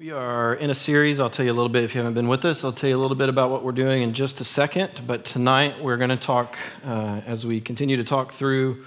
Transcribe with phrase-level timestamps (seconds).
[0.00, 1.20] We are in a series.
[1.20, 2.64] I'll tell you a little bit if you haven't been with us.
[2.64, 5.02] I'll tell you a little bit about what we're doing in just a second.
[5.06, 8.86] But tonight we're going to talk, uh, as we continue to talk through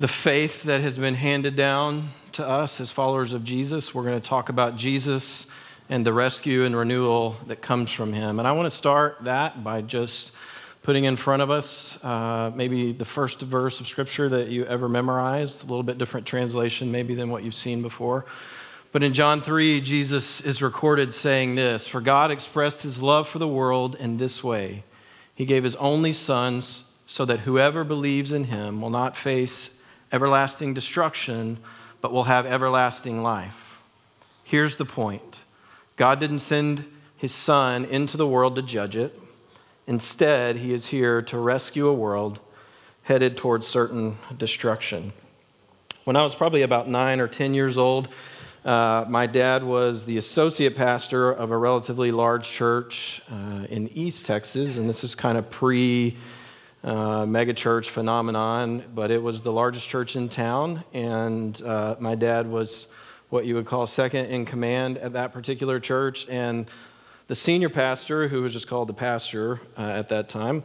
[0.00, 4.20] the faith that has been handed down to us as followers of Jesus, we're going
[4.20, 5.46] to talk about Jesus
[5.88, 8.40] and the rescue and renewal that comes from him.
[8.40, 10.32] And I want to start that by just
[10.82, 14.88] putting in front of us uh, maybe the first verse of Scripture that you ever
[14.88, 18.26] memorized, a little bit different translation maybe than what you've seen before.
[18.94, 23.40] But in John 3, Jesus is recorded saying this For God expressed his love for
[23.40, 24.84] the world in this way
[25.34, 26.62] He gave his only Son
[27.04, 29.70] so that whoever believes in him will not face
[30.12, 31.58] everlasting destruction,
[32.00, 33.82] but will have everlasting life.
[34.44, 35.40] Here's the point
[35.96, 36.84] God didn't send
[37.16, 39.20] his Son into the world to judge it.
[39.88, 42.38] Instead, he is here to rescue a world
[43.02, 45.12] headed towards certain destruction.
[46.04, 48.08] When I was probably about nine or 10 years old,
[48.64, 54.24] uh, my dad was the associate pastor of a relatively large church uh, in East
[54.24, 56.16] Texas, and this is kind of pre
[56.82, 62.46] uh, megachurch phenomenon, but it was the largest church in town, and uh, my dad
[62.46, 62.86] was
[63.28, 66.26] what you would call second in command at that particular church.
[66.28, 66.66] And
[67.26, 70.62] the senior pastor, who was just called the pastor uh, at that time,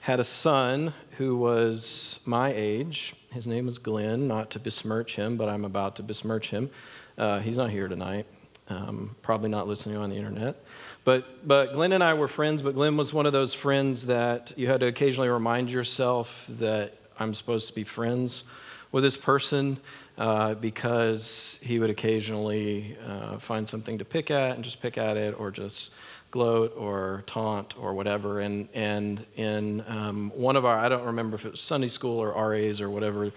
[0.00, 3.14] had a son who was my age.
[3.32, 6.70] His name was Glenn, not to besmirch him, but I'm about to besmirch him.
[7.18, 8.26] Uh, he's not here tonight,
[8.68, 10.62] um, probably not listening on the internet.
[11.04, 14.52] But, but Glenn and I were friends, but Glenn was one of those friends that
[14.56, 18.44] you had to occasionally remind yourself that I'm supposed to be friends
[18.92, 19.78] with this person
[20.18, 25.16] uh, because he would occasionally uh, find something to pick at and just pick at
[25.16, 25.92] it or just
[26.30, 28.40] gloat or taunt or whatever.
[28.40, 32.18] And, and in um, one of our, I don't remember if it was Sunday school
[32.18, 33.30] or RAs or whatever,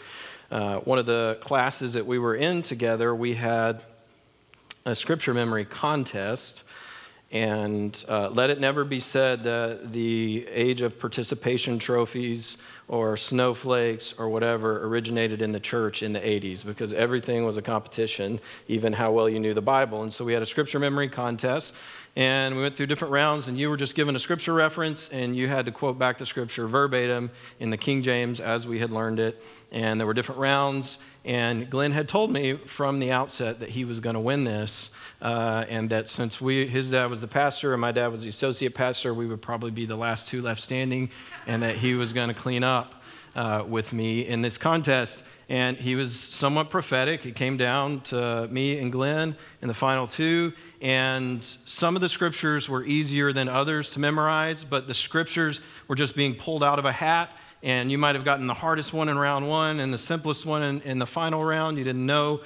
[0.52, 3.84] uh, one of the classes that we were in together, we had
[4.86, 6.64] a scripture memory contest.
[7.32, 12.58] And uh, let it never be said that the age of participation trophies
[12.90, 17.62] or snowflakes or whatever originated in the church in the 80s because everything was a
[17.62, 20.02] competition, even how well you knew the Bible.
[20.02, 21.76] And so we had a scripture memory contest
[22.16, 25.36] and we went through different rounds, and you were just given a scripture reference, and
[25.36, 28.92] you had to quote back the scripture verbatim in the King James as we had
[28.92, 29.42] learned it.
[29.72, 33.86] And there were different rounds, and Glenn had told me from the outset that he
[33.86, 34.90] was going to win this,
[35.22, 38.30] uh, and that since we, his dad was the pastor and my dad was the
[38.30, 41.10] associate pastor, we would probably be the last two left standing,
[41.46, 43.04] and that he was going to clean up
[43.36, 45.24] uh, with me in this contest.
[45.50, 47.26] And he was somewhat prophetic.
[47.26, 50.54] It came down to me and Glenn in the final two.
[50.80, 55.96] And some of the scriptures were easier than others to memorize, but the scriptures were
[55.96, 57.32] just being pulled out of a hat.
[57.62, 60.64] And you might have gotten the hardest one in round one and the simplest one
[60.64, 61.78] in, in the final round.
[61.78, 62.42] You didn't know.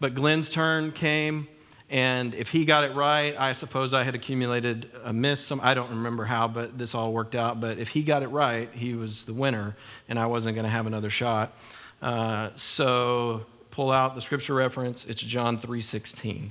[0.00, 1.48] But Glenn's turn came,
[1.90, 5.44] and if he got it right, I suppose I had accumulated a miss.
[5.44, 7.60] Some, I don't remember how, but this all worked out.
[7.60, 9.76] But if he got it right, he was the winner,
[10.08, 11.56] and I wasn't going to have another shot.
[12.00, 15.04] Uh, so pull out the scripture reference.
[15.04, 16.50] It's John 3:16.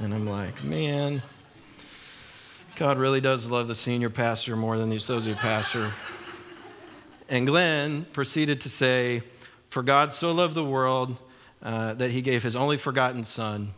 [0.00, 1.22] And I'm like, man,
[2.76, 5.92] God really does love the senior pastor more than the associate pastor.
[7.32, 9.22] And Glenn proceeded to say,
[9.70, 11.16] For God so loved the world
[11.62, 13.72] uh, that he gave his only forgotten son.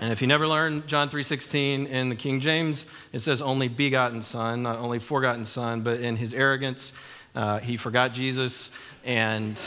[0.00, 4.22] And if you never learned John 3:16 in the King James, it says only begotten
[4.22, 6.94] son, not only forgotten son, but in his arrogance,
[7.34, 8.70] uh, he forgot Jesus.
[9.04, 9.60] And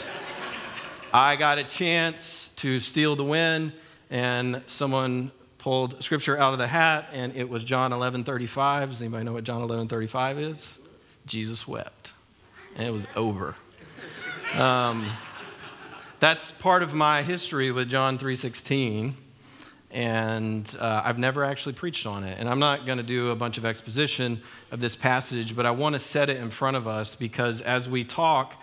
[1.13, 3.71] I got a chance to steal the win
[4.09, 8.89] and someone pulled scripture out of the hat, and it was John 11:35.
[8.89, 10.79] Does anybody know what John 11:35 is?
[11.27, 12.13] Jesus wept,
[12.77, 13.55] and it was over.
[14.55, 15.09] Um,
[16.19, 19.13] that's part of my history with John 3:16,
[19.91, 22.37] and uh, I've never actually preached on it.
[22.39, 25.71] And I'm not going to do a bunch of exposition of this passage, but I
[25.71, 28.61] want to set it in front of us because as we talk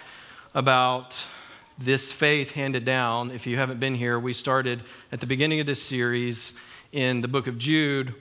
[0.55, 1.15] about
[1.79, 3.31] this faith handed down.
[3.31, 6.55] If you haven't been here, we started at the beginning of this series
[6.93, 8.15] in the book of Jude,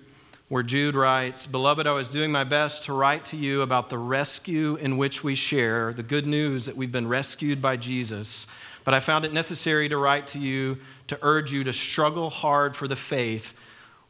[0.50, 3.98] where Jude writes Beloved, I was doing my best to write to you about the
[3.98, 8.48] rescue in which we share, the good news that we've been rescued by Jesus.
[8.84, 12.76] But I found it necessary to write to you to urge you to struggle hard
[12.76, 13.54] for the faith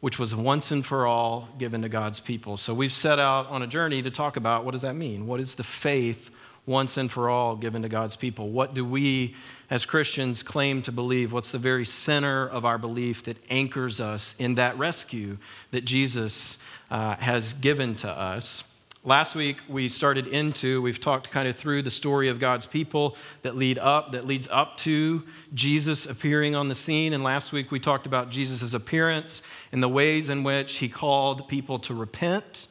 [0.03, 2.57] which was once and for all given to God's people.
[2.57, 5.27] So we've set out on a journey to talk about what does that mean?
[5.27, 6.29] What is the faith
[6.65, 8.49] once and for all given to God's people?
[8.49, 9.35] What do we
[9.69, 11.33] as Christians claim to believe?
[11.33, 15.37] What's the very center of our belief that anchors us in that rescue
[15.71, 16.57] that Jesus
[16.89, 18.63] uh, has given to us?
[19.05, 23.17] Last week we started into, we've talked kind of through the story of God's people
[23.41, 25.23] that lead up, that leads up to
[25.53, 27.11] Jesus appearing on the scene.
[27.11, 29.41] And last week we talked about Jesus' appearance
[29.73, 32.67] and the ways in which he called people to repent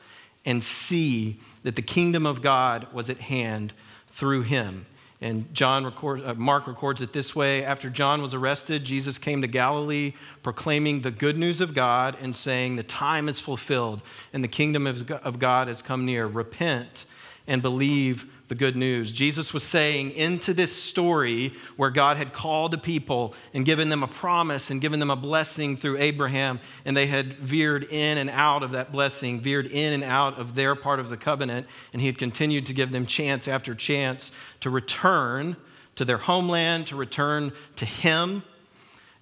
[0.47, 3.73] and see that the kingdom of God was at hand
[4.09, 4.87] through him.
[5.21, 9.47] And John uh, Mark records it this way After John was arrested, Jesus came to
[9.47, 14.49] Galilee proclaiming the good news of God and saying, The time is fulfilled and the
[14.49, 16.27] kingdom of God has come near.
[16.27, 17.05] Repent
[17.47, 19.13] and believe the good news.
[19.13, 24.03] Jesus was saying into this story where God had called the people and given them
[24.03, 28.29] a promise and given them a blessing through Abraham, and they had veered in and
[28.29, 32.01] out of that blessing, veered in and out of their part of the covenant, and
[32.01, 35.57] he had continued to give them chance after chance to return
[35.95, 38.43] to their homeland, to return to him.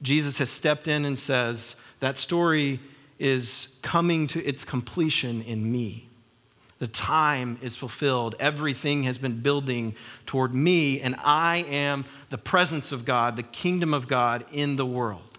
[0.02, 2.81] Jesus has stepped in and says, That story
[3.19, 6.09] is coming to its completion in me.
[6.80, 8.34] The time is fulfilled.
[8.40, 9.94] Everything has been building
[10.24, 14.86] toward me, and I am the presence of God, the kingdom of God in the
[14.86, 15.38] world.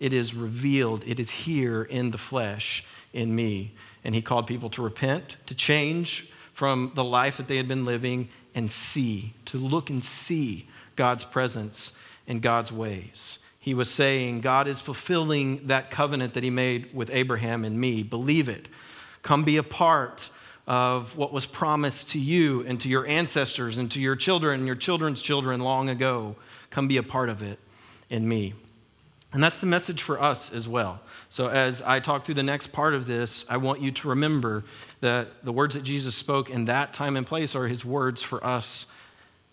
[0.00, 2.82] It is revealed, it is here in the flesh
[3.12, 3.74] in me.
[4.02, 7.84] And he called people to repent, to change from the life that they had been
[7.84, 10.66] living, and see, to look and see
[10.96, 11.92] God's presence
[12.26, 13.38] and God's ways.
[13.58, 18.02] He was saying, God is fulfilling that covenant that he made with Abraham and me.
[18.02, 18.68] Believe it.
[19.22, 20.30] Come be a part
[20.70, 24.68] of what was promised to you and to your ancestors and to your children and
[24.68, 26.36] your children's children long ago.
[26.70, 27.58] Come be a part of it
[28.08, 28.54] in me.
[29.32, 31.00] And that's the message for us as well.
[31.28, 34.62] So, as I talk through the next part of this, I want you to remember
[35.00, 38.44] that the words that Jesus spoke in that time and place are his words for
[38.46, 38.86] us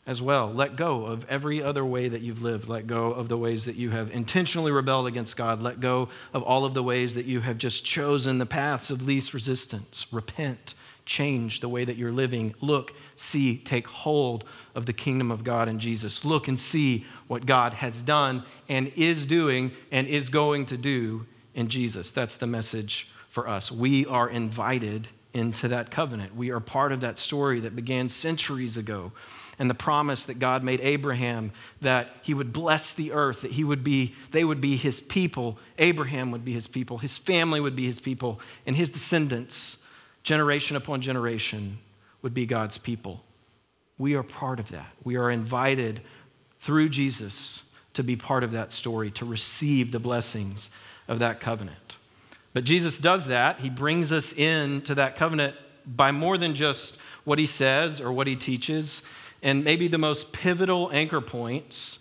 [0.06, 0.54] as well.
[0.54, 2.70] Let go of every other way that you've lived.
[2.70, 5.63] Let go of the ways that you have intentionally rebelled against God.
[5.63, 9.04] Let go of all of the ways that you have just chosen the paths of
[9.04, 10.06] least resistance.
[10.12, 10.75] Repent
[11.07, 12.54] change the way that you're living.
[12.62, 14.44] Look, see, take hold
[14.75, 16.24] of the kingdom of God in Jesus.
[16.24, 21.25] Look and see what God has done and is doing and is going to do
[21.56, 22.12] in Jesus.
[22.12, 23.71] That's the message for us.
[23.71, 26.36] We are invited into that covenant.
[26.36, 29.12] We are part of that story that began centuries ago.
[29.60, 31.51] And the promise that God made Abraham
[31.81, 35.57] that he would bless the earth, that he would be, they would be his people,
[35.80, 39.77] Abraham would be his people, his family would be his people, and his descendants
[40.27, 41.77] generation upon generation,
[42.21, 43.24] would be God's people.
[43.97, 44.94] We are part of that.
[45.06, 46.01] We are invited
[46.59, 50.69] through Jesus to be part of that story, to receive the blessings
[51.07, 51.95] of that covenant.
[52.51, 53.62] But Jesus does that.
[53.62, 58.27] He brings us into that covenant by more than just what he says or what
[58.27, 59.03] he teaches.
[59.41, 62.00] And maybe the most pivotal anchor points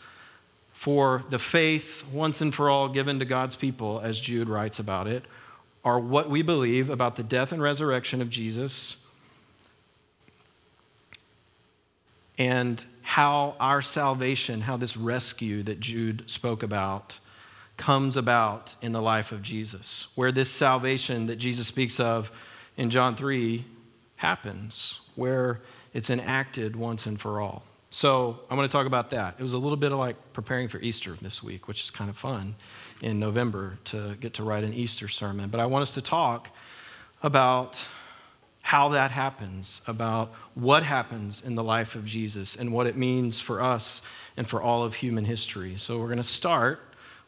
[0.72, 5.06] for the faith once and for all given to God's people, as Jude writes about
[5.06, 5.24] it,
[5.86, 8.96] are what we believe about the death and resurrection of Jesus
[12.36, 17.20] and how our salvation, how this rescue that Jude spoke about,
[17.76, 20.08] comes about in the life of Jesus.
[20.16, 22.32] Where this salvation that Jesus speaks of
[22.76, 23.64] in John 3
[24.16, 25.60] happens, where
[25.94, 27.62] it's enacted once and for all.
[27.90, 29.36] So I'm going to talk about that.
[29.38, 32.10] It was a little bit of like preparing for Easter this week, which is kind
[32.10, 32.56] of fun
[33.02, 35.48] in November to get to write an Easter sermon.
[35.50, 36.50] But I want us to talk
[37.22, 37.78] about
[38.62, 43.40] how that happens, about what happens in the life of Jesus and what it means
[43.40, 44.02] for us
[44.36, 45.76] and for all of human history.
[45.76, 46.80] So we're going to start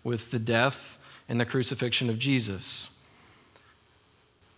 [0.03, 0.99] with the death
[1.29, 2.91] and the crucifixion of Jesus.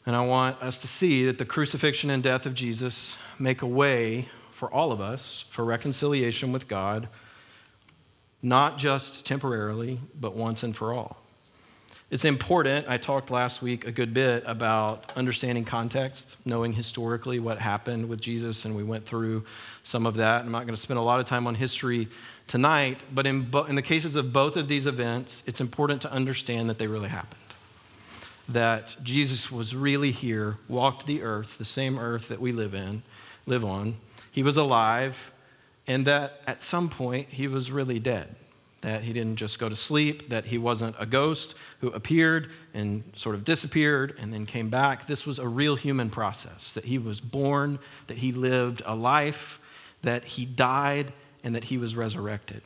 [0.06, 3.66] And I want us to see that the crucifixion and death of Jesus make a
[3.66, 7.08] way for all of us for reconciliation with God
[8.42, 11.20] not just temporarily, but once and for all.
[12.10, 12.88] It's important.
[12.88, 18.20] I talked last week a good bit about understanding context, knowing historically what happened with
[18.20, 19.44] Jesus, and we went through
[19.84, 20.44] some of that.
[20.44, 22.08] I'm not going to spend a lot of time on history
[22.48, 26.10] tonight, but in, bo- in the cases of both of these events, it's important to
[26.10, 27.40] understand that they really happened.
[28.48, 33.02] That Jesus was really here, walked the earth, the same earth that we live in,
[33.46, 33.94] live on.
[34.32, 35.30] He was alive,
[35.90, 38.36] and that at some point he was really dead.
[38.82, 43.02] That he didn't just go to sleep, that he wasn't a ghost who appeared and
[43.16, 45.08] sort of disappeared and then came back.
[45.08, 49.58] This was a real human process, that he was born, that he lived a life,
[50.02, 52.62] that he died, and that he was resurrected.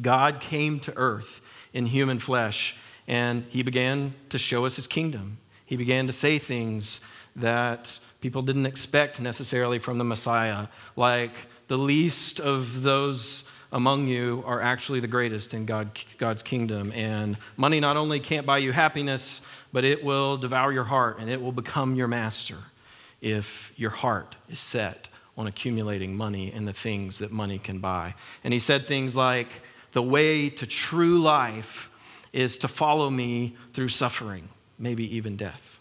[0.00, 1.40] God came to earth
[1.72, 2.76] in human flesh,
[3.08, 5.38] and he began to show us his kingdom.
[5.66, 7.00] He began to say things
[7.34, 11.32] that people didn't expect necessarily from the Messiah, like,
[11.68, 16.92] the least of those among you are actually the greatest in God, God's kingdom.
[16.92, 19.42] And money not only can't buy you happiness,
[19.72, 22.58] but it will devour your heart and it will become your master
[23.20, 28.14] if your heart is set on accumulating money and the things that money can buy.
[28.44, 29.48] And he said things like,
[29.92, 31.90] The way to true life
[32.32, 35.80] is to follow me through suffering, maybe even death.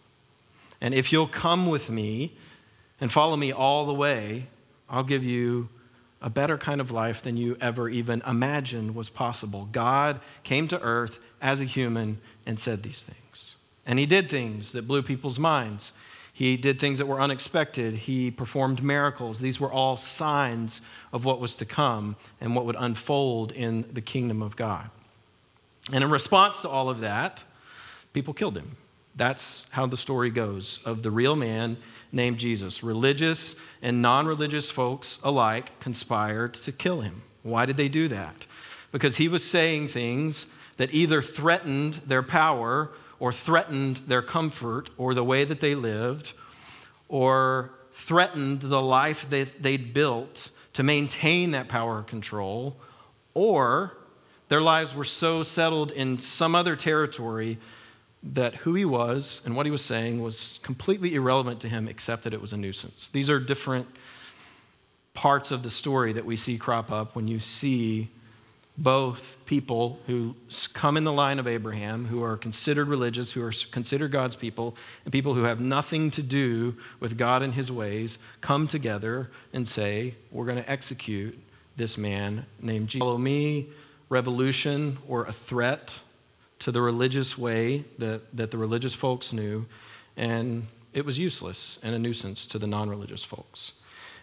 [0.81, 2.33] And if you'll come with me
[2.99, 4.47] and follow me all the way,
[4.89, 5.69] I'll give you
[6.23, 9.67] a better kind of life than you ever even imagined was possible.
[9.71, 13.57] God came to earth as a human and said these things.
[13.85, 15.91] And he did things that blew people's minds.
[16.31, 17.93] He did things that were unexpected.
[17.93, 19.39] He performed miracles.
[19.39, 24.01] These were all signs of what was to come and what would unfold in the
[24.01, 24.89] kingdom of God.
[25.91, 27.43] And in response to all of that,
[28.13, 28.71] people killed him.
[29.15, 31.77] That's how the story goes of the real man
[32.13, 32.83] named Jesus.
[32.83, 37.23] Religious and non religious folks alike conspired to kill him.
[37.41, 38.45] Why did they do that?
[38.93, 45.13] Because he was saying things that either threatened their power or threatened their comfort or
[45.13, 46.33] the way that they lived
[47.09, 52.75] or threatened the life that they'd built to maintain that power or control,
[53.35, 53.97] or
[54.47, 57.59] their lives were so settled in some other territory
[58.23, 62.23] that who he was and what he was saying was completely irrelevant to him except
[62.23, 63.09] that it was a nuisance.
[63.09, 63.87] These are different
[65.13, 68.09] parts of the story that we see crop up when you see
[68.75, 70.35] both people who
[70.73, 74.75] come in the line of Abraham, who are considered religious, who are considered God's people,
[75.05, 79.67] and people who have nothing to do with God and his ways, come together and
[79.67, 81.37] say, We're going to execute
[81.75, 83.05] this man named Jesus.
[83.05, 83.69] Follow me,
[84.09, 85.93] revolution, or a threat
[86.59, 89.65] to the religious way that, that the religious folks knew,
[90.15, 93.73] and it was useless and a nuisance to the non religious folks.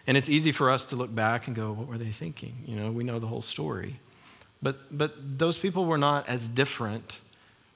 [0.07, 2.63] And it's easy for us to look back and go, What were they thinking?
[2.65, 3.99] You know, we know the whole story.
[4.61, 7.19] But, but those people were not as different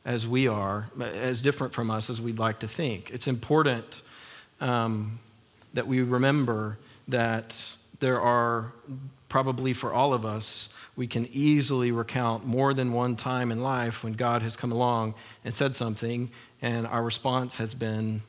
[0.05, 3.09] as we are, as different from us as we'd like to think.
[3.11, 4.03] It's important
[4.61, 5.19] um,
[5.73, 8.71] that we remember that there are
[9.35, 14.01] probably for all of us, we can easily recount more than one time in life
[14.01, 15.13] when God has come along
[15.43, 18.21] and said something, and our response has been,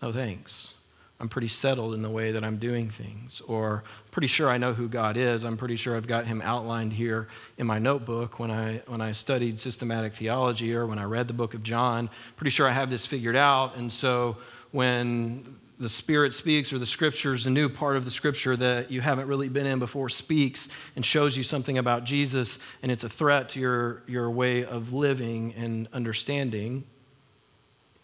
[0.00, 0.74] No thanks.
[1.18, 3.40] I'm pretty settled in the way that I'm doing things.
[3.48, 3.82] Or
[4.12, 5.42] pretty sure I know who God is.
[5.42, 7.26] I'm pretty sure I've got him outlined here
[7.58, 11.34] in my notebook when I, when I studied systematic theology or when I read the
[11.34, 12.10] book of John.
[12.36, 13.76] Pretty sure I have this figured out.
[13.76, 14.36] And so
[14.70, 19.00] when the Spirit speaks or the scriptures, a new part of the scripture that you
[19.00, 23.08] haven't really been in before speaks and shows you something about Jesus and it's a
[23.08, 26.84] threat to your, your way of living and understanding,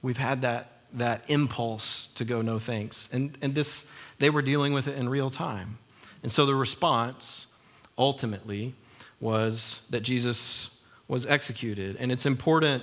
[0.03, 3.09] we've had that that impulse to go, no thanks.
[3.13, 3.87] And, and this,
[4.19, 5.79] they were dealing with it in real time.
[6.23, 7.47] And so the response
[7.97, 8.75] ultimately
[9.21, 10.71] was that Jesus
[11.09, 11.97] was executed.
[11.99, 12.83] And it's important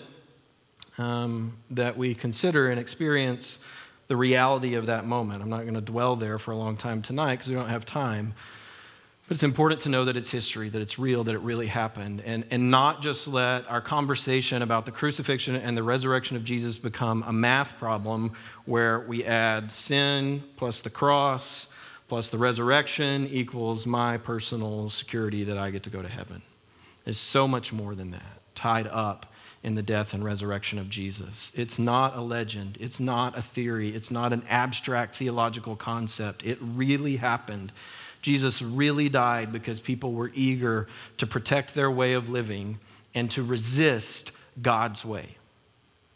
[0.98, 3.60] um, that we consider and experience
[4.10, 5.42] the reality of that moment.
[5.42, 7.86] I'm not going to dwell there for a long time tonight because we don't have
[7.86, 8.34] time.
[9.28, 12.24] But it's important to know that it's history, that it's real, that it really happened,
[12.26, 16.80] and, and not just let our conversation about the crucifixion and the resurrection of Jesus
[16.80, 18.32] become a math problem
[18.66, 21.68] where we add sin plus the cross
[22.08, 26.42] plus the resurrection equals my personal security that I get to go to heaven.
[27.06, 29.29] It's so much more than that, tied up
[29.62, 31.52] in the death and resurrection of Jesus.
[31.54, 36.46] It's not a legend, it's not a theory, it's not an abstract theological concept.
[36.46, 37.72] It really happened.
[38.22, 40.88] Jesus really died because people were eager
[41.18, 42.80] to protect their way of living
[43.14, 45.36] and to resist God's way.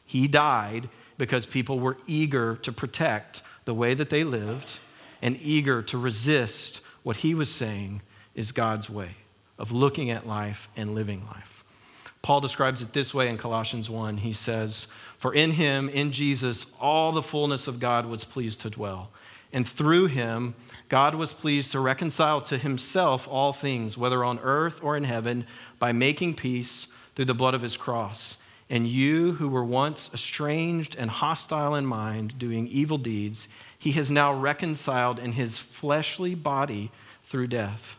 [0.06, 4.80] He died because people were eager to protect the way that they lived
[5.22, 8.02] and eager to resist what he was saying
[8.36, 9.16] is God's way
[9.58, 11.53] of looking at life and living life.
[12.24, 14.18] Paul describes it this way in Colossians 1.
[14.18, 14.88] He says,
[15.18, 19.12] For in him, in Jesus, all the fullness of God was pleased to dwell.
[19.52, 20.56] And through him,
[20.88, 25.46] God was pleased to reconcile to himself all things, whether on earth or in heaven,
[25.80, 28.38] by making peace through the blood of his cross.
[28.70, 34.10] And you who were once estranged and hostile in mind, doing evil deeds, he has
[34.10, 36.90] now reconciled in his fleshly body
[37.26, 37.98] through death,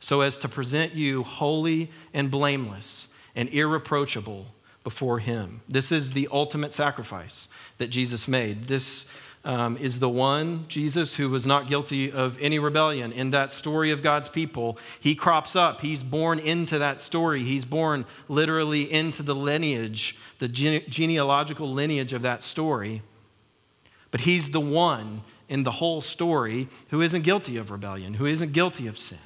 [0.00, 4.46] so as to present you holy and blameless and irreproachable
[4.82, 5.60] before him.
[5.68, 8.64] This is the ultimate sacrifice that Jesus made.
[8.64, 9.06] This
[9.44, 13.12] um, is the one, Jesus, who was not guilty of any rebellion.
[13.12, 15.82] In that story of God's people, he crops up.
[15.82, 17.44] He's born into that story.
[17.44, 23.02] He's born literally into the lineage, the gene- genealogical lineage of that story.
[24.10, 28.52] But he's the one in the whole story who isn't guilty of rebellion, who isn't
[28.52, 29.18] guilty of sin.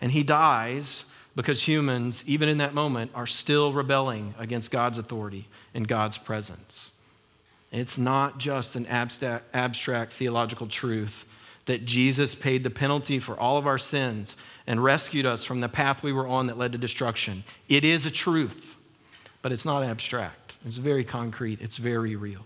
[0.00, 1.04] And he dies
[1.36, 6.92] because humans, even in that moment, are still rebelling against God's authority and God's presence.
[7.72, 11.24] And It's not just an abstract, abstract theological truth
[11.66, 14.36] that Jesus paid the penalty for all of our sins
[14.66, 17.44] and rescued us from the path we were on that led to destruction.
[17.68, 18.76] It is a truth,
[19.42, 20.54] but it's not abstract.
[20.64, 22.44] It's very concrete, it's very real.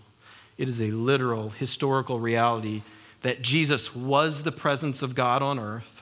[0.57, 2.81] It is a literal, historical reality
[3.21, 5.98] that Jesus was the presence of God on earth.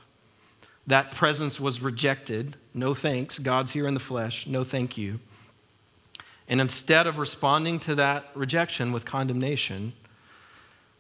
[0.88, 2.56] That presence was rejected.
[2.74, 3.38] No thanks.
[3.40, 4.48] God's here in the flesh.
[4.48, 5.20] No thank you.
[6.48, 9.94] And instead of responding to that rejection with condemnation,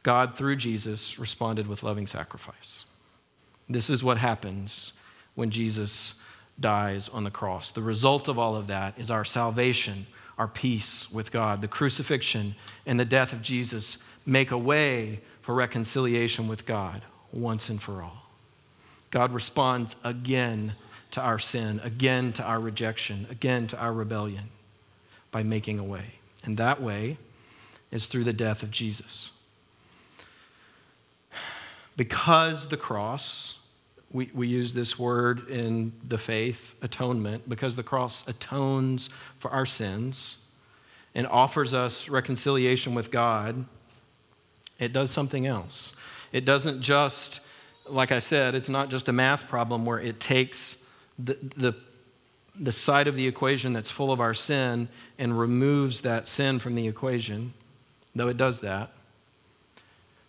[0.03, 2.83] God, through Jesus, responded with loving sacrifice.
[3.69, 4.91] This is what happens
[5.35, 6.15] when Jesus
[6.59, 7.71] dies on the cross.
[7.71, 11.61] The result of all of that is our salvation, our peace with God.
[11.61, 17.69] The crucifixion and the death of Jesus make a way for reconciliation with God once
[17.69, 18.26] and for all.
[19.11, 20.73] God responds again
[21.11, 24.45] to our sin, again to our rejection, again to our rebellion
[25.31, 26.15] by making a way.
[26.43, 27.17] And that way
[27.91, 29.31] is through the death of Jesus.
[31.95, 33.55] Because the cross
[34.11, 39.09] we, we use this word in the faith, atonement, because the cross atones
[39.39, 40.37] for our sins
[41.13, 43.65] and offers us reconciliation with God.
[44.79, 45.93] It does something else.
[46.31, 47.41] It doesn't just,
[47.89, 50.77] like I said, it's not just a math problem where it takes
[51.17, 51.73] the, the,
[52.59, 56.75] the side of the equation that's full of our sin and removes that sin from
[56.75, 57.53] the equation,
[58.15, 58.91] though it does that.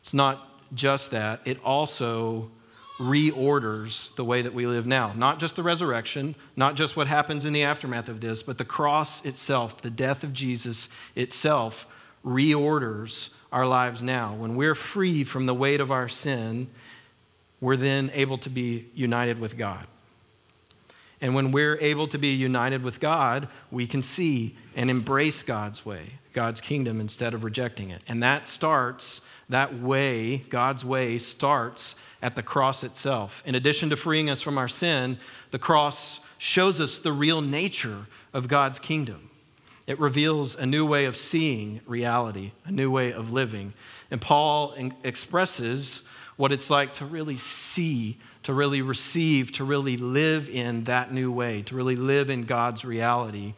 [0.00, 2.50] It's not just that, it also
[2.98, 5.12] reorders the way that we live now.
[5.14, 8.64] Not just the resurrection, not just what happens in the aftermath of this, but the
[8.64, 11.86] cross itself, the death of Jesus itself,
[12.24, 14.34] reorders our lives now.
[14.34, 16.68] When we're free from the weight of our sin,
[17.60, 19.86] we're then able to be united with God.
[21.20, 25.84] And when we're able to be united with God, we can see and embrace God's
[25.84, 28.02] way, God's kingdom, instead of rejecting it.
[28.06, 33.42] And that starts, that way, God's way starts at the cross itself.
[33.44, 35.18] In addition to freeing us from our sin,
[35.50, 39.30] the cross shows us the real nature of God's kingdom.
[39.88, 43.72] It reveals a new way of seeing reality, a new way of living.
[44.10, 46.02] And Paul expresses
[46.38, 51.32] what it's like to really see, to really receive, to really live in that new
[51.32, 53.54] way, to really live in God's reality.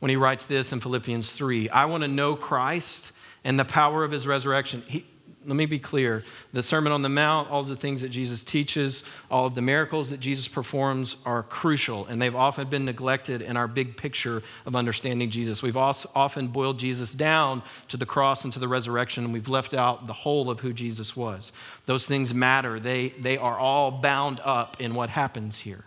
[0.00, 3.12] When he writes this in Philippians 3 I want to know Christ
[3.44, 4.82] and the power of his resurrection.
[4.88, 5.06] He,
[5.46, 6.22] let me be clear.
[6.52, 10.10] The Sermon on the Mount, all the things that Jesus teaches, all of the miracles
[10.10, 14.76] that Jesus performs are crucial, and they've often been neglected in our big picture of
[14.76, 15.62] understanding Jesus.
[15.62, 19.72] We've often boiled Jesus down to the cross and to the resurrection, and we've left
[19.72, 21.52] out the whole of who Jesus was.
[21.86, 25.84] Those things matter, they, they are all bound up in what happens here.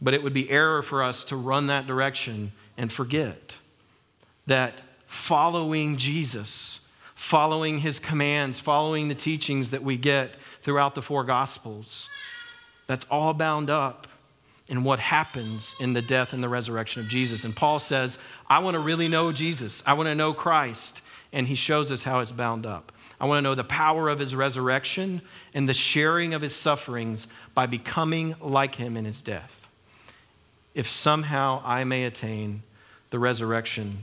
[0.00, 3.56] But it would be error for us to run that direction and forget
[4.46, 6.80] that following Jesus
[7.24, 12.06] following his commands, following the teachings that we get throughout the four gospels.
[12.86, 14.06] That's all bound up
[14.68, 17.42] in what happens in the death and the resurrection of Jesus.
[17.42, 19.82] And Paul says, I want to really know Jesus.
[19.86, 21.00] I want to know Christ.
[21.32, 22.92] And he shows us how it's bound up.
[23.18, 25.22] I want to know the power of his resurrection
[25.54, 29.66] and the sharing of his sufferings by becoming like him in his death.
[30.74, 32.64] If somehow I may attain
[33.08, 34.00] the resurrection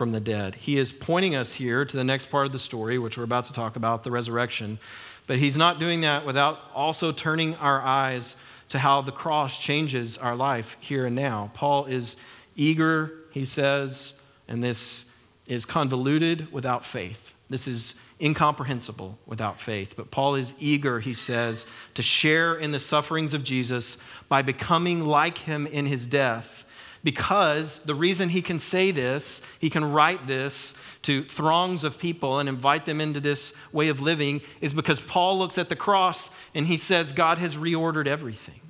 [0.00, 0.54] from the dead.
[0.54, 3.44] He is pointing us here to the next part of the story, which we're about
[3.44, 4.78] to talk about the resurrection.
[5.26, 8.34] But he's not doing that without also turning our eyes
[8.70, 11.50] to how the cross changes our life here and now.
[11.52, 12.16] Paul is
[12.56, 14.14] eager, he says,
[14.48, 15.04] and this
[15.46, 17.34] is convoluted without faith.
[17.50, 19.92] This is incomprehensible without faith.
[19.98, 23.98] But Paul is eager, he says, to share in the sufferings of Jesus
[24.30, 26.64] by becoming like him in his death
[27.02, 32.38] because the reason he can say this, he can write this to throngs of people
[32.38, 36.30] and invite them into this way of living, is because Paul looks at the cross
[36.54, 38.60] and he says, God has reordered everything.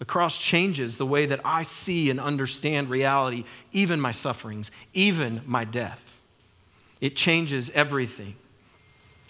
[0.00, 5.40] The cross changes the way that I see and understand reality, even my sufferings, even
[5.46, 6.20] my death.
[7.00, 8.34] It changes everything.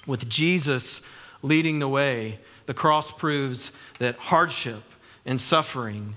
[0.07, 1.03] With Jesus
[1.43, 4.83] leading the way, the cross proves that hardship
[5.27, 6.17] and suffering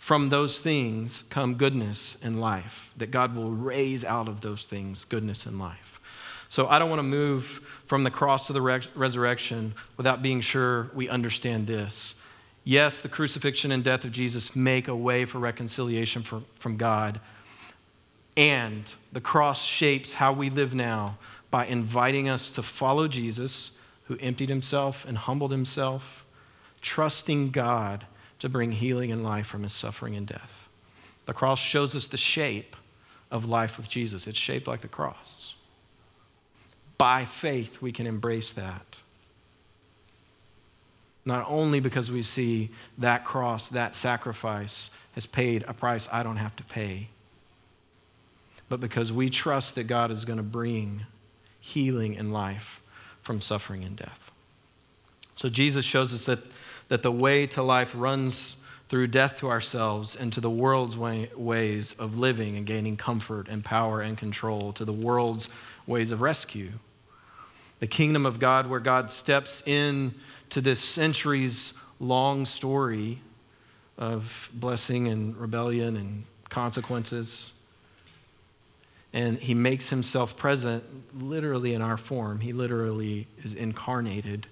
[0.00, 5.04] from those things come goodness and life, that God will raise out of those things
[5.04, 6.00] goodness and life.
[6.48, 10.90] So I don't want to move from the cross to the resurrection without being sure
[10.94, 12.14] we understand this.
[12.64, 17.20] Yes, the crucifixion and death of Jesus make a way for reconciliation for, from God.
[18.38, 21.18] And the cross shapes how we live now
[21.50, 23.72] by inviting us to follow Jesus,
[24.04, 26.24] who emptied himself and humbled himself,
[26.80, 28.06] trusting God
[28.40, 30.68] to bring healing and life from his suffering and death.
[31.26, 32.74] The cross shows us the shape
[33.30, 34.26] of life with Jesus.
[34.26, 35.54] It's shaped like the cross.
[37.00, 38.98] by faith, we can embrace that.
[41.24, 46.36] Not only because we see that cross, that sacrifice has paid a price I don't
[46.36, 47.08] have to pay,
[48.68, 51.06] but because we trust that God is going to bring
[51.58, 52.82] healing and life
[53.22, 54.30] from suffering and death.
[55.36, 56.40] So Jesus shows us that,
[56.90, 58.56] that the way to life runs
[58.88, 63.46] through death to ourselves and to the world's way, ways of living and gaining comfort
[63.48, 65.48] and power and control, to the world's
[65.86, 66.72] ways of rescue.
[67.78, 70.14] The kingdom of God, where God steps in
[70.50, 73.20] to this centuries long story
[73.96, 77.52] of blessing and rebellion and consequences.
[79.12, 80.82] And he makes himself present
[81.14, 82.40] literally in our form.
[82.40, 84.48] He literally is incarnated,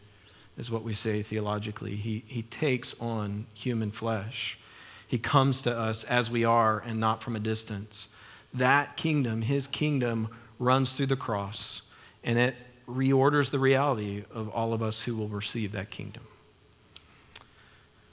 [0.58, 1.96] is what we say theologically.
[1.96, 4.58] He, he takes on human flesh.
[5.06, 8.08] He comes to us as we are and not from a distance.
[8.52, 11.82] That kingdom, his kingdom, runs through the cross,
[12.24, 12.56] and it
[12.88, 16.24] reorders the reality of all of us who will receive that kingdom.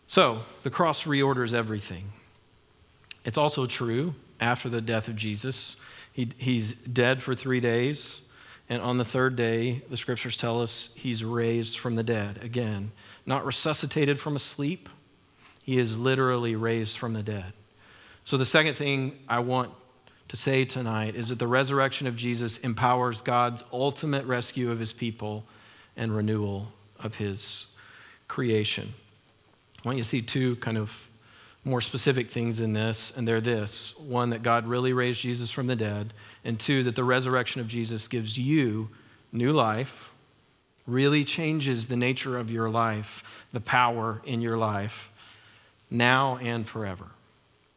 [0.07, 2.11] So, the cross reorders everything.
[3.23, 5.77] It's also true after the death of Jesus.
[6.13, 8.21] He, he's dead for three days,
[8.67, 12.39] and on the third day, the scriptures tell us he's raised from the dead.
[12.41, 12.91] Again,
[13.25, 14.89] not resuscitated from a sleep,
[15.63, 17.53] he is literally raised from the dead.
[18.23, 19.71] So, the second thing I want
[20.29, 24.91] to say tonight is that the resurrection of Jesus empowers God's ultimate rescue of his
[24.91, 25.45] people
[25.95, 27.67] and renewal of his
[28.27, 28.93] creation.
[29.83, 31.07] I want you to see two kind of
[31.63, 35.67] more specific things in this, and they're this one, that God really raised Jesus from
[35.67, 36.13] the dead,
[36.45, 38.89] and two, that the resurrection of Jesus gives you
[39.31, 40.11] new life,
[40.87, 45.11] really changes the nature of your life, the power in your life,
[45.89, 47.07] now and forever.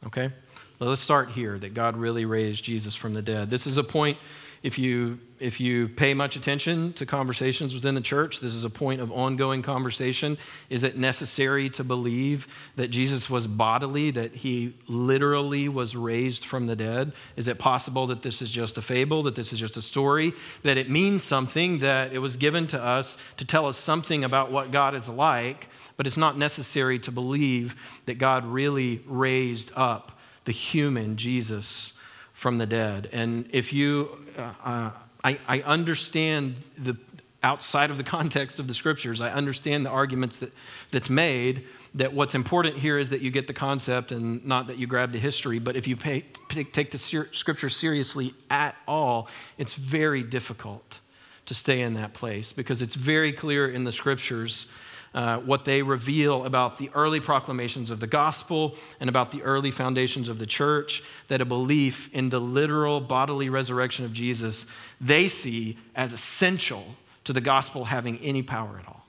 [0.07, 0.31] Okay?
[0.78, 3.50] Well, let's start here that God really raised Jesus from the dead.
[3.50, 4.18] This is a point,
[4.62, 8.71] if you, if you pay much attention to conversations within the church, this is a
[8.71, 10.37] point of ongoing conversation.
[10.68, 16.66] Is it necessary to believe that Jesus was bodily, that he literally was raised from
[16.66, 17.12] the dead?
[17.37, 20.33] Is it possible that this is just a fable, that this is just a story,
[20.62, 24.51] that it means something, that it was given to us to tell us something about
[24.51, 27.75] what God is like, but it's not necessary to believe
[28.07, 30.12] that God really raised up?
[30.49, 31.92] the human Jesus
[32.33, 33.11] from the dead.
[33.12, 34.90] And if you, uh,
[35.24, 36.96] I, I understand the
[37.42, 40.53] outside of the context of the scriptures, I understand the arguments that,
[40.90, 44.77] that's made that what's important here is that you get the concept and not that
[44.77, 45.59] you grab the history.
[45.59, 51.01] But if you pay, take the scripture seriously at all, it's very difficult
[51.46, 54.66] to stay in that place because it's very clear in the scriptures
[55.14, 59.71] uh, what they reveal about the early proclamations of the gospel and about the early
[59.71, 64.66] foundations of the church, that a belief in the literal bodily resurrection of Jesus
[65.01, 69.07] they see as essential to the gospel having any power at all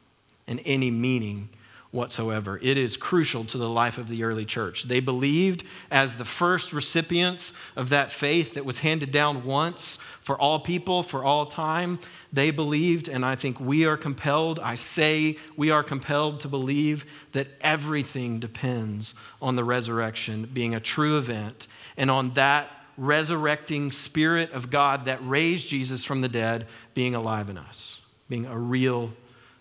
[0.47, 1.49] and any meaning
[1.91, 2.59] whatsoever.
[2.61, 4.83] It is crucial to the life of the early church.
[4.83, 10.39] They believed as the first recipients of that faith that was handed down once for
[10.39, 11.97] all people, for all time.
[12.31, 17.05] They believed, and I think we are compelled, I say we are compelled to believe
[17.31, 24.51] that everything depends on the resurrection being a true event and on that resurrecting Spirit
[24.51, 29.13] of God that raised Jesus from the dead being alive in us, being a real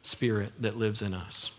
[0.03, 1.51] Spirit that lives in us.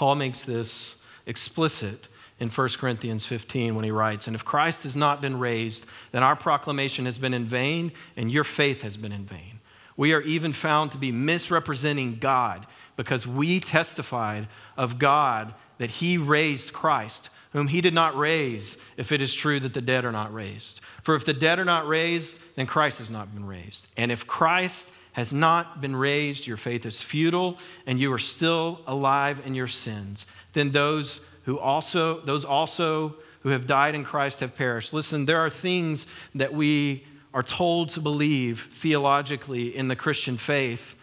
[0.00, 2.08] Paul makes this explicit
[2.38, 6.22] in 1 Corinthians 15 when he writes, And if Christ has not been raised, then
[6.22, 9.60] our proclamation has been in vain, and your faith has been in vain.
[9.98, 16.16] We are even found to be misrepresenting God because we testified of God that he
[16.16, 20.12] raised Christ, whom he did not raise, if it is true that the dead are
[20.12, 20.80] not raised.
[21.02, 23.86] For if the dead are not raised, then Christ has not been raised.
[23.98, 28.80] And if Christ has not been raised, your faith is futile, and you are still
[28.86, 30.26] alive in your sins.
[30.52, 34.92] Then those who also, those also who have died in Christ have perished.
[34.92, 40.94] Listen, there are things that we are told to believe theologically in the Christian faith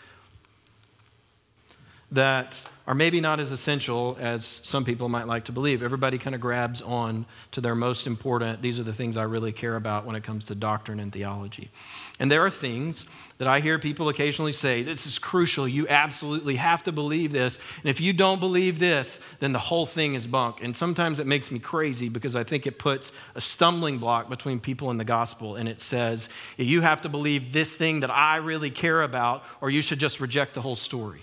[2.12, 5.84] that are maybe not as essential as some people might like to believe.
[5.84, 9.52] Everybody kind of grabs on to their most important, these are the things I really
[9.52, 11.70] care about when it comes to doctrine and theology.
[12.18, 13.06] And there are things
[13.38, 15.68] that I hear people occasionally say, this is crucial.
[15.68, 17.60] You absolutely have to believe this.
[17.82, 20.64] And if you don't believe this, then the whole thing is bunk.
[20.64, 24.60] And sometimes it makes me crazy because I think it puts a stumbling block between
[24.60, 25.56] people and the gospel.
[25.56, 29.70] And it says, you have to believe this thing that I really care about, or
[29.70, 31.22] you should just reject the whole story.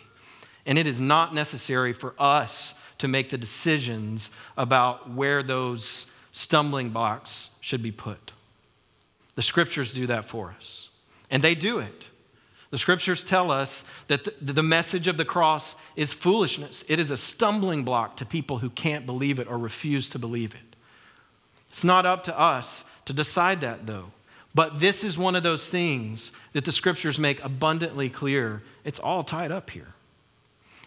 [0.66, 6.90] And it is not necessary for us to make the decisions about where those stumbling
[6.90, 8.32] blocks should be put.
[9.34, 10.90] The scriptures do that for us.
[11.30, 12.08] And they do it.
[12.70, 16.84] The scriptures tell us that the, message of the cross is foolishness.
[16.88, 20.54] It is a stumbling block to people who can't believe it or refuse to believe
[20.54, 20.76] it.
[21.68, 24.10] It's not up to us to decide that, though.
[24.54, 28.62] But this is one of those things that the scriptures make abundantly clear.
[28.84, 29.94] It's all tied up here.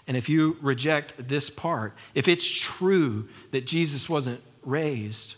[0.08, 5.36] And if you reject this part, if it's true that Jesus wasn't raised,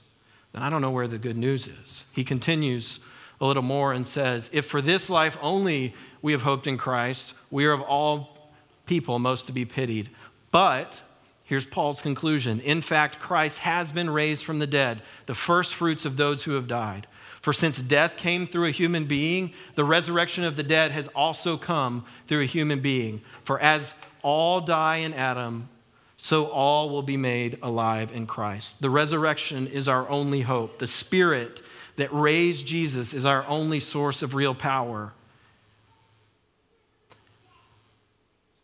[0.54, 2.06] then I don't know where the good news is.
[2.14, 3.00] He continues
[3.42, 7.34] a little more and says, If for this life only we have hoped in Christ,
[7.50, 8.52] we are of all
[8.86, 10.10] people most to be pitied.
[10.52, 11.02] But,
[11.44, 16.06] here's Paul's conclusion In fact, Christ has been raised from the dead, the first fruits
[16.06, 17.08] of those who have died.
[17.42, 21.56] For since death came through a human being, the resurrection of the dead has also
[21.56, 23.22] come through a human being.
[23.44, 25.70] For as all die in Adam,
[26.18, 28.82] so all will be made alive in Christ.
[28.82, 30.80] The resurrection is our only hope.
[30.80, 31.62] The Spirit
[32.00, 35.14] that raised Jesus is our only source of real power.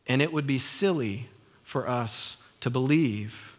[0.08, 1.28] And it would be silly
[1.64, 3.58] for us to believe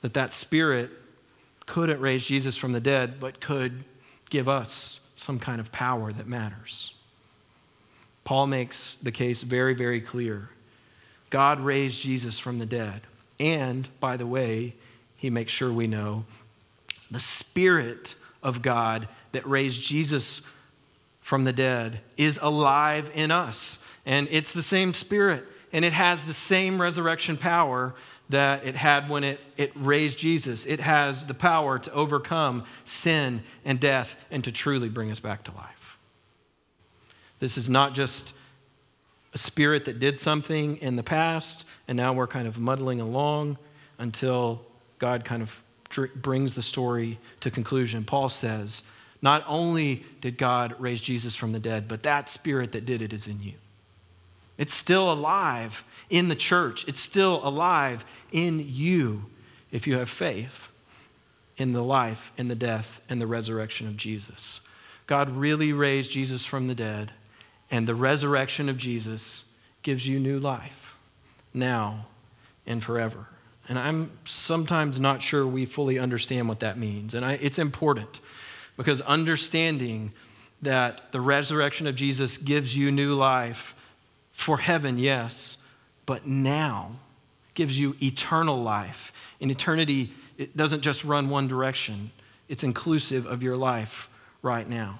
[0.00, 0.90] that that Spirit
[1.66, 3.84] couldn't raise Jesus from the dead, but could
[4.28, 6.94] give us some kind of power that matters.
[8.24, 10.50] Paul makes the case very, very clear.
[11.30, 13.02] God raised Jesus from the dead.
[13.38, 14.74] And, by the way,
[15.16, 16.24] he makes sure we know
[17.10, 20.42] the Spirit of God that raised Jesus
[21.20, 23.78] from the dead is alive in us.
[24.06, 27.94] And it's the same Spirit, and it has the same resurrection power
[28.30, 30.64] that it had when it, it raised Jesus.
[30.64, 35.44] It has the power to overcome sin and death and to truly bring us back
[35.44, 35.98] to life.
[37.40, 38.32] This is not just
[39.34, 43.58] a spirit that did something in the past, and now we're kind of muddling along
[43.98, 44.62] until
[44.98, 45.59] God kind of
[46.16, 48.04] brings the story to conclusion.
[48.04, 48.82] Paul says,
[49.20, 53.12] Not only did God raise Jesus from the dead, but that spirit that did it
[53.12, 53.54] is in you.
[54.56, 59.26] It's still alive in the church, it's still alive in you
[59.72, 60.68] if you have faith
[61.56, 64.60] in the life, in the death, and the resurrection of Jesus.
[65.06, 67.12] God really raised Jesus from the dead,
[67.70, 69.44] and the resurrection of Jesus
[69.82, 70.94] gives you new life
[71.52, 72.06] now
[72.66, 73.26] and forever.
[73.70, 77.14] And I'm sometimes not sure we fully understand what that means.
[77.14, 78.18] And I, it's important
[78.76, 80.10] because understanding
[80.60, 83.76] that the resurrection of Jesus gives you new life
[84.32, 85.56] for heaven, yes,
[86.04, 86.96] but now
[87.54, 89.12] gives you eternal life.
[89.38, 92.10] In eternity, it doesn't just run one direction,
[92.48, 94.08] it's inclusive of your life
[94.42, 94.98] right now.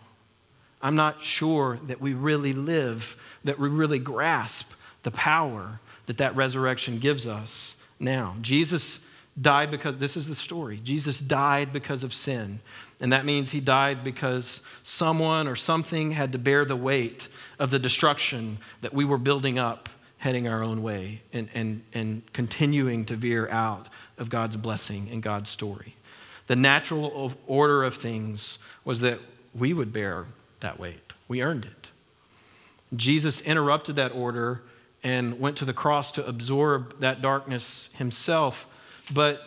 [0.80, 4.70] I'm not sure that we really live, that we really grasp
[5.02, 8.36] the power that that resurrection gives us now.
[8.40, 9.00] Jesus
[9.40, 10.80] died because, this is the story.
[10.82, 12.60] Jesus died because of sin.
[13.00, 17.70] And that means he died because someone or something had to bear the weight of
[17.70, 23.04] the destruction that we were building up, heading our own way, and, and, and continuing
[23.06, 25.96] to veer out of God's blessing and God's story.
[26.46, 29.20] The natural order of things was that
[29.54, 30.26] we would bear
[30.60, 31.12] that weight.
[31.28, 31.88] We earned it.
[32.94, 34.62] Jesus interrupted that order
[35.02, 38.66] and went to the cross to absorb that darkness himself.
[39.12, 39.42] But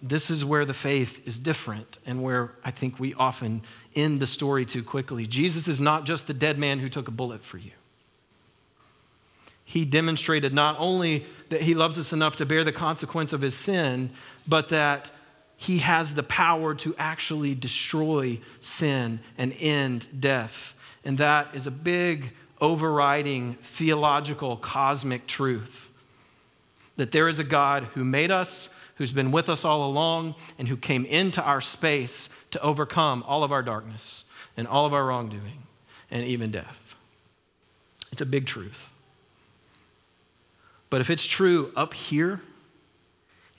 [0.00, 3.62] this is where the faith is different and where I think we often
[3.94, 5.26] end the story too quickly.
[5.26, 7.72] Jesus is not just the dead man who took a bullet for you.
[9.64, 13.54] He demonstrated not only that he loves us enough to bear the consequence of his
[13.56, 14.10] sin,
[14.46, 15.10] but that
[15.56, 20.74] he has the power to actually destroy sin and end death.
[21.04, 25.90] And that is a big, overriding theological, cosmic truth
[26.96, 30.68] that there is a God who made us, who's been with us all along, and
[30.68, 34.24] who came into our space to overcome all of our darkness
[34.56, 35.62] and all of our wrongdoing
[36.10, 36.94] and even death.
[38.12, 38.88] It's a big truth.
[40.88, 42.40] But if it's true up here,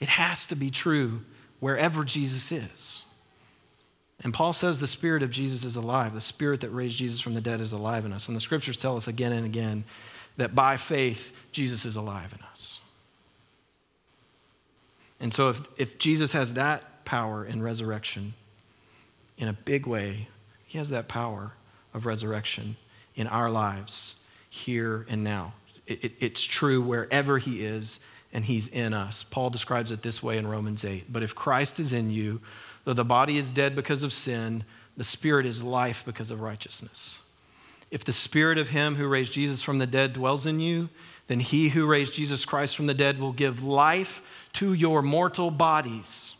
[0.00, 1.20] it has to be true
[1.60, 3.04] wherever Jesus is.
[4.24, 6.14] And Paul says the Spirit of Jesus is alive.
[6.14, 8.26] The Spirit that raised Jesus from the dead is alive in us.
[8.28, 9.84] And the scriptures tell us again and again
[10.36, 12.80] that by faith, Jesus is alive in us.
[15.20, 18.34] And so, if, if Jesus has that power in resurrection
[19.36, 20.28] in a big way,
[20.66, 21.52] he has that power
[21.94, 22.76] of resurrection
[23.16, 24.16] in our lives
[24.48, 25.54] here and now.
[25.86, 28.00] It, it, it's true wherever he is
[28.32, 29.24] and he's in us.
[29.24, 31.12] Paul describes it this way in Romans 8.
[31.12, 32.40] But if Christ is in you,
[32.88, 34.64] though the body is dead because of sin,
[34.96, 37.18] the spirit is life because of righteousness.
[37.90, 40.88] If the spirit of him who raised Jesus from the dead dwells in you,
[41.26, 44.22] then he who raised Jesus Christ from the dead will give life
[44.54, 46.34] to your mortal bodies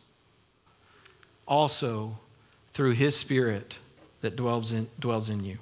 [1.46, 2.16] also
[2.72, 3.76] through his spirit
[4.22, 5.58] that dwells in, dwells in you.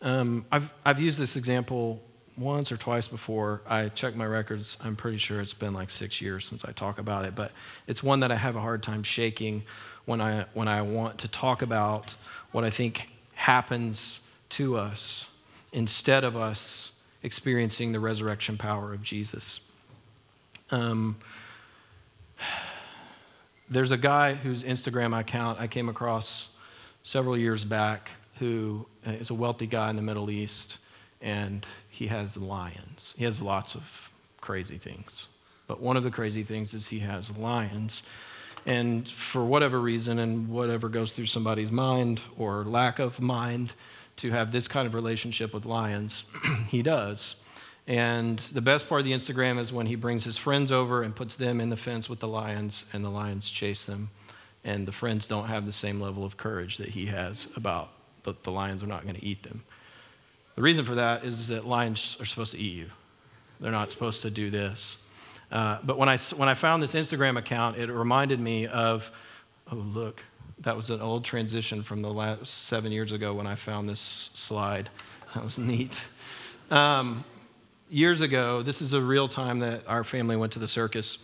[0.00, 2.00] Um, I've, I've used this example
[2.40, 3.60] once or twice before.
[3.66, 4.76] I checked my records.
[4.82, 7.52] I'm pretty sure it's been like six years since I talk about it, but
[7.86, 9.62] it's one that I have a hard time shaking
[10.06, 12.16] when I, when I want to talk about
[12.50, 15.28] what I think happens to us
[15.72, 19.70] instead of us experiencing the resurrection power of Jesus.
[20.70, 21.16] Um,
[23.68, 26.56] there's a guy whose Instagram account I came across
[27.02, 30.78] several years back who is a wealthy guy in the Middle East,
[31.20, 33.14] and he has lions.
[33.16, 35.28] He has lots of crazy things.
[35.66, 38.02] But one of the crazy things is he has lions.
[38.66, 43.72] And for whatever reason, and whatever goes through somebody's mind or lack of mind
[44.16, 46.24] to have this kind of relationship with lions,
[46.68, 47.36] he does.
[47.86, 51.16] And the best part of the Instagram is when he brings his friends over and
[51.16, 54.10] puts them in the fence with the lions, and the lions chase them.
[54.62, 57.90] And the friends don't have the same level of courage that he has about
[58.24, 59.62] that the lions are not going to eat them.
[60.60, 62.90] The reason for that is that lions are supposed to eat you,
[63.60, 64.98] they're not supposed to do this.
[65.50, 69.10] Uh, but when I, when I found this Instagram account, it reminded me of,
[69.72, 70.22] oh, look,
[70.58, 74.28] that was an old transition from the last seven years ago when I found this
[74.34, 74.90] slide.
[75.34, 75.98] That was neat.
[76.70, 77.24] Um,
[77.88, 81.16] years ago, this is a real time that our family went to the circus,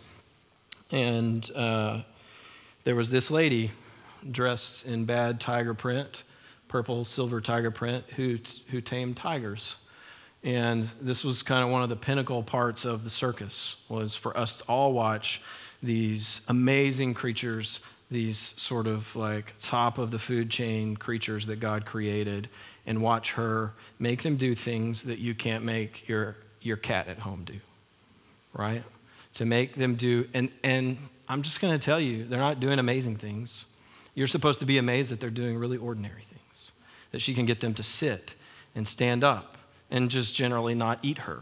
[0.89, 2.01] and uh,
[2.85, 3.69] there was this lady
[4.31, 6.23] dressed in bad tiger print,
[6.67, 8.37] purple, silver tiger print, who,
[8.69, 9.77] who tamed tigers.
[10.43, 14.37] And this was kind of one of the pinnacle parts of the circus was for
[14.37, 15.41] us to all watch
[15.81, 21.85] these amazing creatures, these sort of like top of the food chain creatures that God
[21.85, 22.49] created,
[22.85, 27.19] and watch her make them do things that you can't make your your cat at
[27.19, 27.59] home do,
[28.53, 28.83] right?
[29.35, 30.97] To make them do, and, and
[31.29, 33.65] I'm just going to tell you, they're not doing amazing things.
[34.15, 36.36] You're supposed to be amazed that they're doing really ordinary things,
[37.17, 38.35] that she can get them to sit
[38.75, 39.57] and stand up
[39.89, 41.41] and just generally not eat her,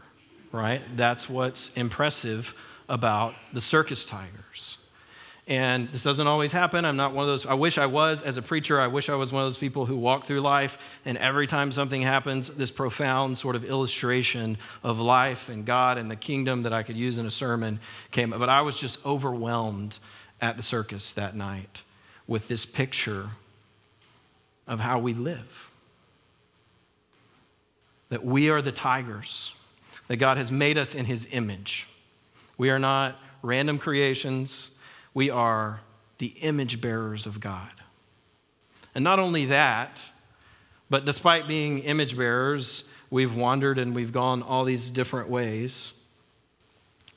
[0.54, 0.82] right?
[0.96, 2.56] That's what's impressive
[2.88, 4.78] about the circus tigers.
[5.48, 6.86] And this doesn't always happen.
[6.86, 8.80] I'm not one of those, I wish I was as a preacher.
[8.80, 11.74] I wish I was one of those people who walk through life and every time
[11.74, 16.72] something happens, this profound sort of illustration of life and God and the kingdom that
[16.72, 18.30] I could use in a sermon came.
[18.30, 20.00] But I was just overwhelmed
[20.40, 21.82] at the circus that night
[22.28, 23.32] with this picture
[24.68, 25.65] of how we live.
[28.10, 29.52] That we are the tigers,
[30.08, 31.88] that God has made us in his image.
[32.58, 34.72] We are not random creations
[35.16, 35.80] we are
[36.20, 37.72] the image bearers of God.
[38.94, 40.00] And not only that,
[40.90, 45.94] but despite being image bearers, we've wandered and we've gone all these different ways.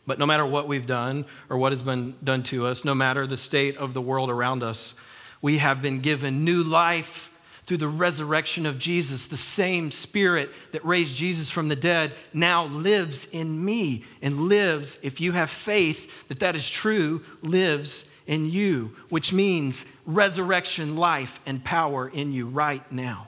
[0.06, 3.26] But no matter what we've done or what has been done to us, no matter
[3.26, 4.94] the state of the world around us,
[5.42, 7.27] we have been given new life
[7.68, 9.26] through the resurrection of Jesus.
[9.26, 14.98] The same spirit that raised Jesus from the dead now lives in me and lives,
[15.02, 21.40] if you have faith that that is true, lives in you, which means resurrection life
[21.44, 23.26] and power in you right now.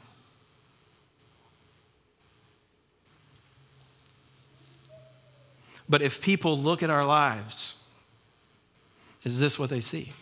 [5.86, 7.74] But if people look at our lives,
[9.22, 10.14] is this what they see?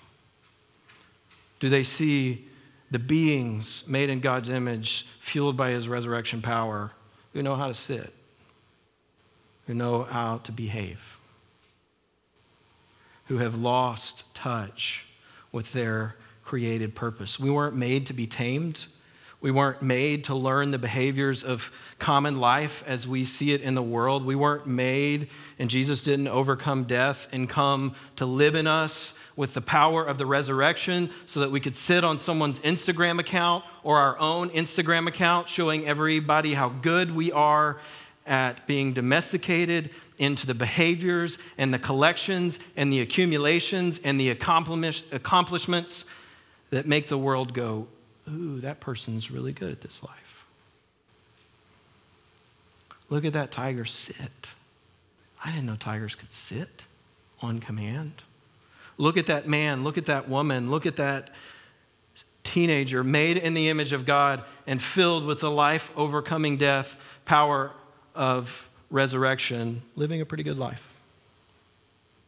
[1.60, 2.47] Do they see
[2.90, 6.92] the beings made in God's image, fueled by his resurrection power,
[7.32, 8.14] who know how to sit,
[9.66, 11.18] who know how to behave,
[13.26, 15.06] who have lost touch
[15.52, 17.38] with their created purpose.
[17.38, 18.86] We weren't made to be tamed.
[19.40, 21.70] We weren't made to learn the behaviors of
[22.00, 24.24] common life as we see it in the world.
[24.24, 25.28] We weren't made,
[25.60, 30.18] and Jesus didn't overcome death and come to live in us with the power of
[30.18, 35.06] the resurrection so that we could sit on someone's Instagram account or our own Instagram
[35.06, 37.78] account showing everybody how good we are
[38.26, 46.04] at being domesticated into the behaviors and the collections and the accumulations and the accomplishments
[46.70, 47.86] that make the world go,
[48.28, 50.44] ooh, that person's really good at this life.
[53.10, 54.54] Look at that tiger sit.
[55.44, 56.84] I didn't know tigers could sit
[57.40, 58.22] on command.
[58.96, 61.30] Look at that man, look at that woman, look at that
[62.42, 67.70] teenager made in the image of God and filled with the life overcoming death power
[68.14, 70.88] of resurrection, living a pretty good life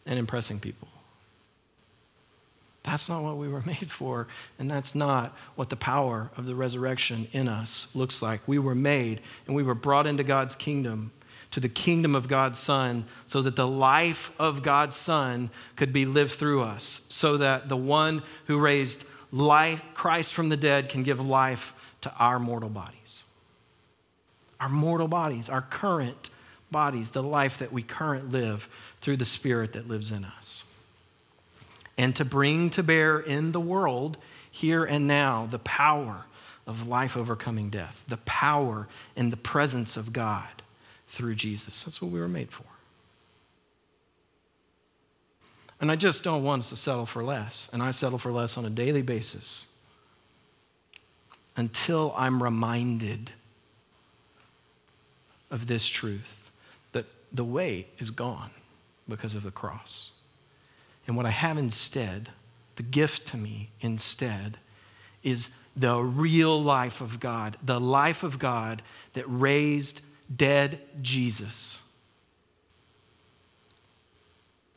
[0.07, 0.89] and impressing people.
[2.91, 4.27] That's not what we were made for,
[4.59, 8.41] and that's not what the power of the resurrection in us looks like.
[8.49, 11.13] We were made and we were brought into God's kingdom,
[11.53, 16.05] to the kingdom of God's Son, so that the life of God's Son could be
[16.05, 21.05] lived through us, so that the one who raised life, Christ from the dead can
[21.05, 23.25] give life to our mortal bodies.
[24.59, 26.29] our mortal bodies, our current
[26.71, 28.69] bodies, the life that we current live
[29.01, 30.65] through the Spirit that lives in us.
[32.01, 34.17] And to bring to bear in the world,
[34.51, 36.25] here and now, the power
[36.67, 40.49] of life overcoming death, the power and the presence of God
[41.09, 41.85] through Jesus.
[41.85, 42.65] That's what we were made for.
[45.79, 47.69] And I just don't want us to settle for less.
[47.71, 49.67] And I settle for less on a daily basis
[51.55, 53.31] until I'm reminded
[55.51, 56.51] of this truth
[56.93, 58.53] that the weight is gone
[59.07, 60.13] because of the cross.
[61.11, 62.29] And what I have instead,
[62.77, 64.59] the gift to me instead,
[65.25, 68.81] is the real life of God, the life of God
[69.15, 70.03] that raised
[70.33, 71.81] dead Jesus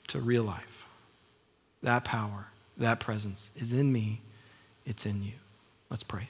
[0.07, 0.87] to real life.
[1.83, 4.21] That power, that presence is in me,
[4.87, 5.33] it's in you.
[5.91, 6.29] Let's pray.